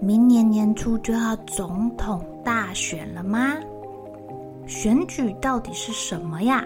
[0.00, 3.54] 明年年初就要总统大选了吗？
[4.66, 6.64] 选举到底是什么呀？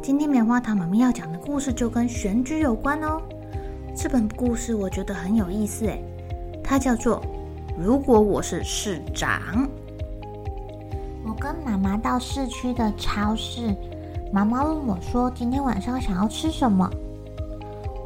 [0.00, 3.20] 今天棉花糖妈咪要讲的故事就跟选举有关哦。
[3.96, 6.02] 这本故事我觉得很有意思诶，
[6.62, 7.20] 它叫做
[7.76, 9.40] 《如果我是市长》。
[11.24, 13.74] 我跟妈妈到市区的超市，
[14.32, 16.88] 妈妈问我说：“今天晚上想要吃什么？”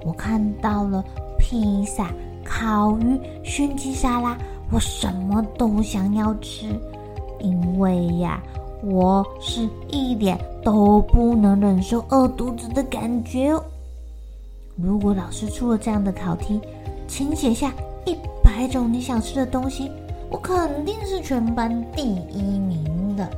[0.04, 1.04] 我看到了
[1.38, 2.10] 披萨、
[2.48, 4.36] 烤鱼、熏鸡沙拉。
[4.70, 6.66] 我什么都想要吃，
[7.38, 8.42] 因为呀，
[8.82, 13.62] 我是一点都不能忍受饿肚子的感觉哦。
[14.74, 16.60] 如果老师出了这样的考题，
[17.06, 17.72] 请写下
[18.04, 19.88] 一百种你想吃的东西，
[20.28, 23.30] 我肯定是全班第一名的。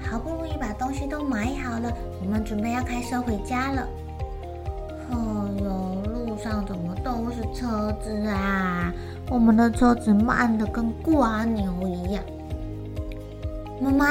[0.00, 1.92] 好不容易把东西都买好了，
[2.22, 3.86] 我们准备要开车回家了。
[5.10, 5.16] 哎
[5.62, 6.09] 呦，
[6.42, 8.92] 上怎么都是车子啊！
[9.30, 12.22] 我们的车子慢得跟蜗牛一样。
[13.80, 14.06] 妈妈，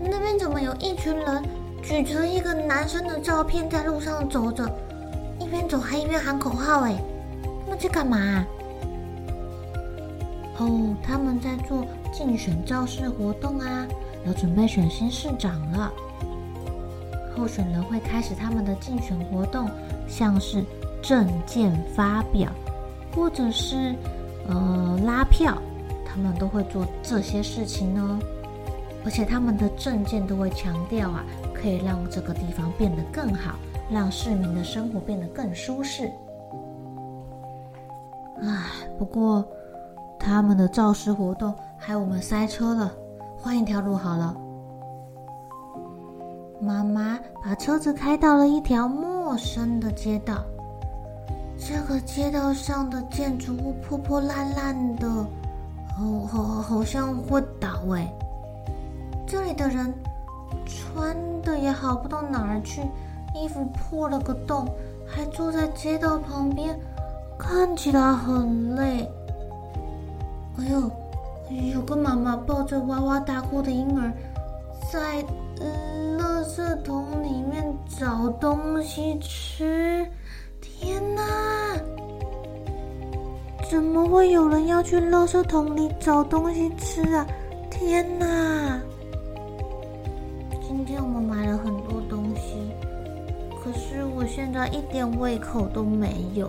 [0.00, 1.42] 那边怎么有一群人
[1.82, 4.70] 举着一个男生的照片在路上走着，
[5.38, 6.82] 一边走还一边喊口号？
[6.82, 6.94] 哎，
[7.64, 8.44] 他们在干嘛？
[10.58, 13.86] 哦，他们在做竞选造势活动啊，
[14.26, 15.92] 要准备选新市长了。
[17.36, 19.68] 候选人会开始他们的竞选活动，
[20.06, 20.64] 像是
[21.04, 22.50] 证件发表，
[23.14, 23.94] 或者是。
[24.46, 25.56] 呃，拉票，
[26.04, 28.18] 他们都会做这些事情呢，
[29.02, 33.54] 而且他们的证件都会强调啊，可以让这个地方变得更好，
[33.90, 36.12] 让市民的生活变得更舒适。
[38.42, 38.66] 唉，
[38.98, 39.42] 不过
[40.18, 42.92] 他们的造势活动害我们塞车了，
[43.38, 44.36] 换一条路好了。
[46.60, 50.44] 妈妈把车子开到了一条陌生的街道。
[51.66, 55.08] 这个街道上的建筑物破破烂烂的，
[55.96, 58.06] 好好好像会倒哎。
[59.26, 59.92] 这里的人
[60.66, 62.82] 穿的也好不到哪儿去，
[63.34, 64.68] 衣服破了个洞，
[65.06, 66.78] 还坐在街道旁边，
[67.38, 69.10] 看起来很累。
[70.58, 70.90] 哎呦，
[71.72, 74.12] 有个妈妈抱着哇哇大哭的婴儿，
[74.92, 75.24] 在
[75.60, 80.06] 嗯，垃圾桶里面找东西吃。
[80.60, 81.22] 天哪！
[83.74, 87.26] 怎么会有人要去垃圾桶里找东西吃啊？
[87.68, 88.80] 天哪！
[90.62, 92.70] 今天我们买了很多东西，
[93.60, 96.48] 可是我现在一点胃口都没有。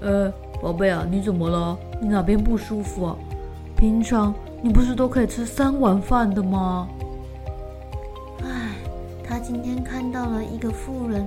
[0.00, 1.78] 呃，宝贝啊，你怎么了？
[2.00, 3.16] 你哪边不舒服啊？
[3.76, 6.88] 平常你不是都可以吃三碗饭的吗？
[8.42, 8.74] 唉，
[9.22, 11.24] 他今天看到了一个妇人。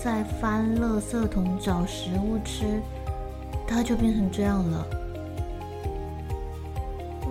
[0.00, 2.80] 在翻垃圾桶找食物吃，
[3.68, 4.86] 他就变成这样了。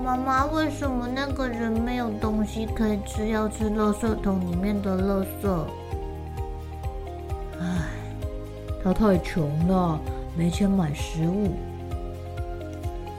[0.06, 5.50] 妈妈，为什么那个人没有东西可以吃，要吃垃圾桶里面的垃圾？
[7.60, 7.66] 唉，
[8.82, 10.00] 他太穷了，
[10.38, 11.52] 没钱买食物。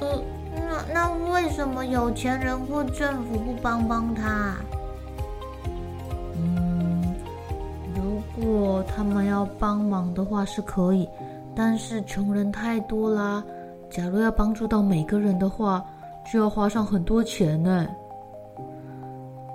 [0.00, 0.22] 呃，
[0.54, 4.54] 那那为什么有钱人或政府不帮帮他？
[6.36, 7.14] 嗯
[7.94, 11.06] 如果他们要帮忙的话是可以，
[11.58, 13.44] 但是穷人太多啦。
[13.90, 15.84] 假如要帮助到每个人的话，
[16.30, 17.84] 就要花上很多钱呢。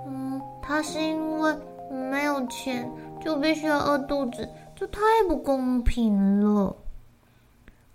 [0.06, 1.56] 嗯，他是因为
[1.90, 2.92] 没有钱，
[3.22, 4.46] 就必须要饿肚子，
[4.76, 6.76] 这太不公平了。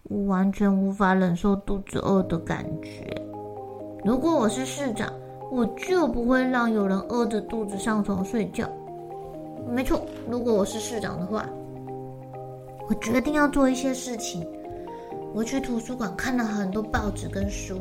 [0.05, 3.15] 我完全无法忍受肚子饿的感觉。
[4.07, 5.13] 如果我是市长，
[5.51, 8.67] 我就不会让有人饿着肚子上床睡觉。
[9.69, 10.01] 没错，
[10.31, 11.47] 如果我是市长的话，
[12.89, 14.47] 我决定要做一些事情。
[15.35, 17.81] 我去图书馆看了很多报纸跟书，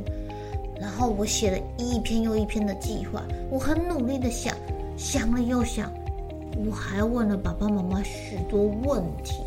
[0.80, 4.54] 然后我写了一篇又一篇的计划，我很努力的想，
[4.98, 5.90] 想了又想，
[6.66, 9.44] 我还问了爸爸妈妈许多问题。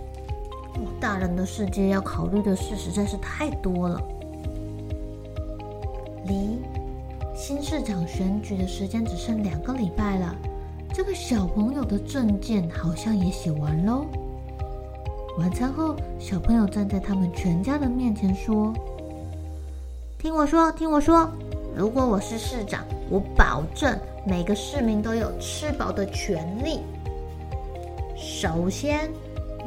[0.98, 4.00] 大人的世界要考虑的事实在是太多了。
[6.24, 6.58] 离
[7.34, 10.34] 新市长选举的时间只剩两个礼拜了，
[10.94, 14.06] 这个小朋友的证件好像也写完喽。
[15.40, 18.74] 晚餐后，小朋友站在他们全家的面前说。
[20.18, 21.30] 听我说，听我说，
[21.74, 26.80] 如果我是市长，我保证每个市民都有吃饱的权利。
[28.18, 29.08] 首先，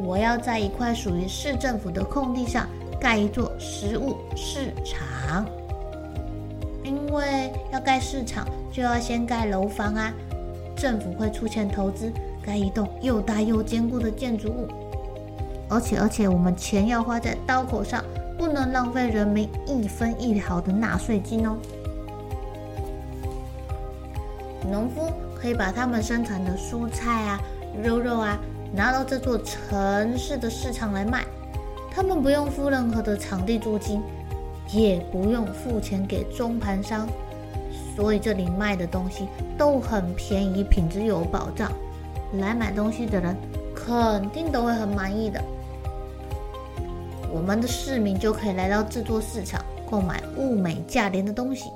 [0.04, 2.68] 我要在一块属于市政府的空地上
[3.02, 5.44] 盖一座食物市场，
[6.84, 10.14] 因为要盖市场就要先盖楼房啊，
[10.76, 14.68] 政府会出钱投资盖一栋又大又坚固的建筑物，
[15.74, 18.04] 而且而且我们钱要花在刀口上。
[18.36, 21.56] 不能浪费人民一分一毫的纳税金哦。
[24.70, 25.10] 农夫
[25.40, 27.40] 可以把他们生产的蔬菜啊、
[27.82, 28.38] 肉肉啊
[28.74, 31.24] 拿到这座城市的市场来卖，
[31.92, 34.02] 他们不用付任何的场地租金，
[34.72, 37.08] 也不用付钱给中盘商，
[37.96, 39.28] 所以这里卖的东西
[39.58, 41.72] 都很便宜，品质有保障，
[42.40, 43.38] 来买东西的人
[43.74, 45.42] 肯定都会很满意的。
[47.34, 49.60] 我们的市民就可以来到制作市场
[49.90, 51.72] 购买物美价廉的东西，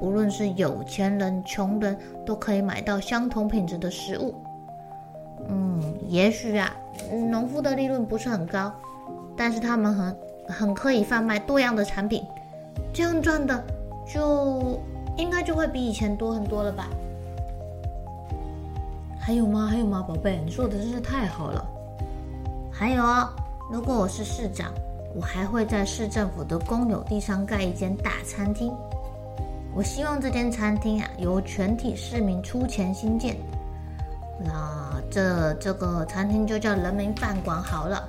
[0.00, 4.32] 无论是有钱人、穷人，都可以买到相同品质的食物。
[5.48, 6.72] 嗯，也许啊，
[7.30, 8.72] 农夫的利润不是很高，
[9.36, 10.16] 但是他们很
[10.48, 12.24] 很可以贩卖多样的产品，
[12.92, 13.64] 这样赚的
[14.06, 14.80] 就
[15.16, 16.88] 应该就会比以前多很多了吧？
[19.18, 19.66] 还有吗？
[19.66, 20.40] 还有吗，宝贝？
[20.44, 21.66] 你说的真是太好了。
[22.70, 23.28] 还有哦。
[23.68, 24.72] 如果我是市长，
[25.12, 28.72] 我还会在市政府的公有地上盖一间大餐厅。
[29.74, 33.36] 我希望这间餐厅啊，由全体市民出钱兴建。
[34.38, 38.08] 那这这个餐厅就叫人民饭馆好了。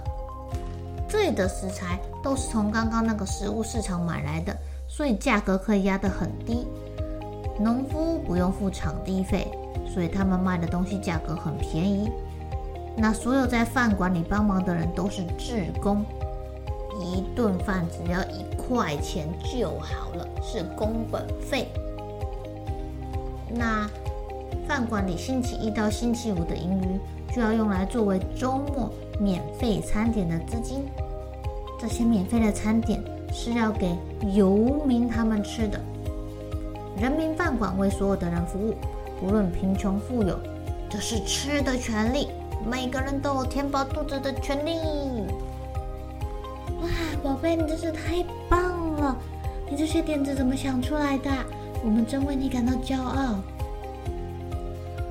[1.09, 4.55] 这里的食材都是从刚刚那个食物市场买来的，
[4.87, 6.67] 所以价格可以压得很低。
[7.59, 9.47] 农夫不用付场地费，
[9.91, 12.11] 所以他们卖的东西价格很便宜。
[12.99, 16.03] 那所有在饭馆里帮忙的人都是志工，
[16.99, 21.67] 一顿饭只要一块钱就好了，是工本费。
[23.49, 23.87] 那
[24.67, 30.83] 饭馆里星期一到星期五的盈余就要用来作为周末免费餐点的资金。
[31.79, 32.99] 这些免费的餐点
[33.31, 33.95] 是要给
[34.33, 34.55] 游
[34.85, 35.79] 民他们吃的。
[36.99, 38.73] 人民饭馆为所有的人服务，
[39.19, 40.35] 不论贫穷富有，
[40.89, 42.27] 这是吃的权利。
[42.69, 44.71] 每个人都有填饱肚子的权利。
[46.81, 46.87] 哇，
[47.23, 49.17] 宝贝，你真是太棒了！
[49.69, 51.31] 你这些点子怎么想出来的？
[51.83, 53.35] 我们真为你感到骄傲。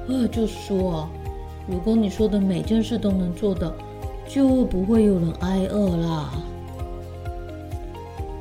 [0.08, 1.10] 呃，就说啊，
[1.66, 3.72] 如果你说的每件事都能做到，
[4.28, 6.30] 就不会有人挨饿啦。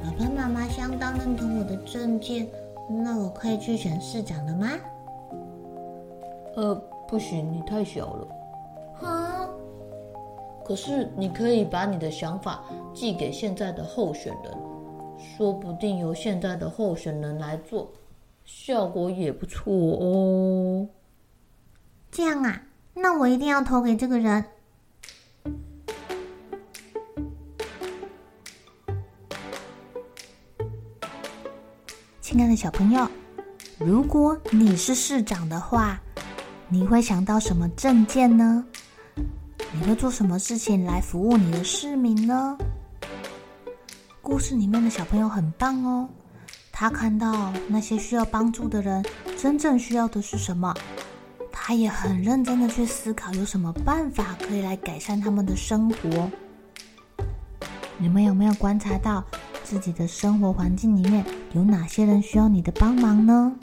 [0.03, 2.47] 爸爸妈妈相当认同我的证件，
[2.89, 4.67] 那我可以去选市长了吗？
[6.55, 6.75] 呃，
[7.07, 8.27] 不行，你太小了。
[10.65, 14.51] 可是你可以把你的想法寄给现在的候选人，
[15.19, 17.93] 说不定由现在的候选人来做，
[18.43, 20.87] 效果也不错哦。
[22.11, 22.63] 这样啊，
[22.95, 24.43] 那我一定要投给这个人。
[32.21, 33.07] 亲爱的小朋友，
[33.77, 36.01] 如果你是市长的话，
[36.67, 38.65] 你会想到什么证件呢？
[39.73, 42.57] 你会做什么事情来服务你的市民呢？
[44.21, 46.09] 故事里面的小朋友很棒哦，
[46.71, 49.05] 他看到那些需要帮助的人
[49.37, 50.73] 真正需要的是什么，
[51.51, 56.29] 他也很认真的去思考有什么办法可以来改善他们的生活。
[57.97, 59.23] 你们有没有观察到
[59.63, 63.53] 自己的生活环境里面有哪些人需要你的帮忙呢？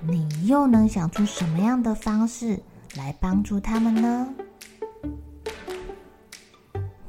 [0.00, 2.60] 你又能想出什么样的方式
[2.96, 4.28] 来帮助他们呢？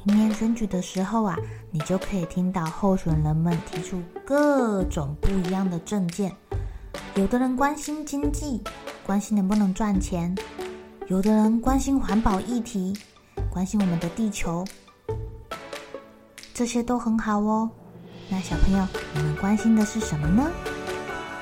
[0.05, 1.38] 明年选举的时候啊，
[1.72, 6.36] 你就可以听到候选人们提出各种不一样的政见。
[7.15, 8.62] 有的人关心经济，
[9.05, 10.36] 关心能不能赚钱；
[11.07, 12.93] 有的人关心环保议题，
[13.50, 14.65] 关心我们的地球。
[16.53, 17.69] 这些都很好哦。
[18.29, 20.51] 那小朋友，你们关心的是什么呢？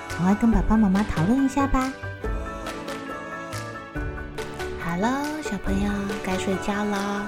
[0.09, 1.91] 赶快跟爸爸妈妈讨论一下吧。
[4.79, 5.91] 好了，小朋友
[6.23, 7.27] 该睡觉了。